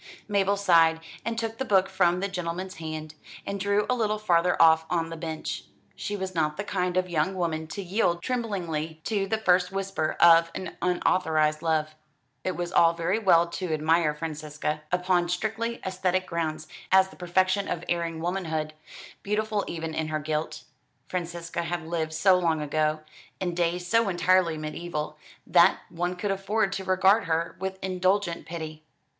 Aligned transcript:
Mabel 0.27 0.57
sighed, 0.57 0.99
and 1.23 1.37
took 1.37 1.59
the 1.59 1.63
book 1.63 1.87
from 1.87 2.21
the 2.21 2.27
gentleman's 2.27 2.77
hand, 2.77 3.13
and 3.45 3.59
drew 3.59 3.85
a 3.87 3.93
little 3.93 4.17
farther 4.17 4.59
off 4.59 4.83
on 4.89 5.11
the 5.11 5.15
bench. 5.15 5.65
She 5.95 6.15
was 6.17 6.33
not 6.33 6.57
the 6.57 6.63
kind 6.63 6.97
of 6.97 7.07
young 7.07 7.35
woman 7.35 7.67
to 7.67 7.83
yield 7.83 8.23
tremblingly 8.23 8.99
to 9.03 9.27
the 9.27 9.37
first 9.37 9.71
whisper 9.71 10.17
of 10.19 10.49
an 10.55 10.75
unauthorised 10.81 11.61
love. 11.61 11.93
It 12.43 12.55
was 12.55 12.71
all 12.71 12.93
very 12.93 13.19
well 13.19 13.45
to 13.49 13.71
admire 13.75 14.15
Francesca, 14.15 14.81
upon 14.91 15.29
strictly 15.29 15.79
aesthetic 15.85 16.25
grounds, 16.25 16.67
as 16.91 17.09
the 17.09 17.15
perfection 17.15 17.67
of 17.67 17.83
erring 17.87 18.19
womanhood, 18.21 18.73
beautiful 19.21 19.63
even 19.67 19.93
in 19.93 20.07
her 20.07 20.17
guilt. 20.17 20.63
Francesca 21.09 21.61
had 21.61 21.85
lived 21.85 22.13
so 22.13 22.39
long 22.39 22.59
ago 22.59 23.01
in 23.39 23.53
days 23.53 23.85
so 23.85 24.09
entirely 24.09 24.57
mediaeval, 24.57 25.19
that 25.45 25.81
one 25.89 26.15
could 26.15 26.31
afford 26.31 26.73
to 26.73 26.83
regard 26.83 27.25
her 27.25 27.55
with 27.59 27.77
indulgent 27.83 28.47
pity. 28.47 28.83